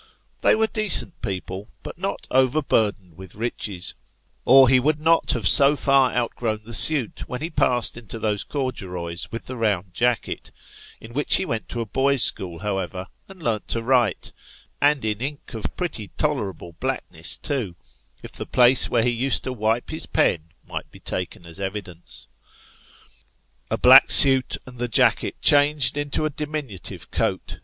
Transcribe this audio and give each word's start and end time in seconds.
They 0.41 0.55
were 0.55 0.65
decent 0.65 1.21
people, 1.21 1.67
but 1.83 1.99
not 1.99 2.25
overburdened 2.31 3.15
with 3.17 3.35
riches, 3.35 3.93
or 4.45 4.67
he 4.67 4.79
would 4.79 4.97
not 4.99 5.33
have 5.33 5.47
so 5.47 5.75
far 5.75 6.11
outgrown 6.11 6.61
the 6.65 6.73
suit 6.73 7.29
when 7.29 7.39
he 7.39 7.51
passed 7.51 7.95
into 7.95 8.17
those 8.17 8.43
corduroys 8.43 9.31
with 9.31 9.45
the 9.45 9.55
round 9.55 9.93
jacket; 9.93 10.49
in 10.99 11.13
which 11.13 11.35
he 11.35 11.45
went 11.45 11.69
to 11.69 11.81
a 11.81 11.85
boys' 11.85 12.23
school, 12.23 12.57
however, 12.57 13.05
and 13.27 13.43
learnt 13.43 13.67
to 13.67 13.83
write 13.83 14.31
and 14.81 15.05
in 15.05 15.21
ink 15.21 15.53
of 15.53 15.65
pretty 15.77 16.07
toler 16.17 16.49
able 16.49 16.71
blackness, 16.79 17.37
too, 17.37 17.75
if 18.23 18.31
the 18.31 18.47
place 18.47 18.89
where 18.89 19.03
he 19.03 19.11
used 19.11 19.43
to 19.43 19.53
wipe 19.53 19.91
his 19.91 20.07
pen 20.07 20.45
might 20.67 20.89
be 20.89 20.99
taken 20.99 21.45
as 21.45 21.59
evidence. 21.59 22.25
A 23.69 23.77
black 23.77 24.09
suit 24.09 24.57
and 24.65 24.79
the 24.79 24.87
jacket 24.87 25.39
changed 25.43 25.95
into 25.95 26.25
a 26.25 26.31
diminutive 26.31 27.11
coat. 27.11 27.59